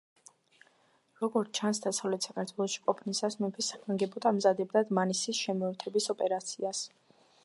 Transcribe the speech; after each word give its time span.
როგორც 1.23 1.49
ჩანს, 1.59 1.81
დასავლეთ 1.83 2.25
საქართველოში 2.27 2.81
ყოფნისას 2.87 3.37
მეფე 3.45 3.65
საგანგებოდ 3.67 4.27
ამზადებდა 4.33 4.83
დმანისის 4.93 5.43
შემოერთების 5.45 6.11
ოპერაციას. 6.15 6.83